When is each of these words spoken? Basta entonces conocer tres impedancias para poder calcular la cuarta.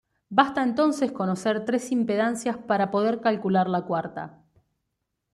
Basta 0.29 0.63
entonces 0.63 1.11
conocer 1.11 1.63
tres 1.63 1.91
impedancias 1.91 2.57
para 2.57 2.89
poder 2.89 3.21
calcular 3.21 3.69
la 3.69 3.83
cuarta. 3.85 4.39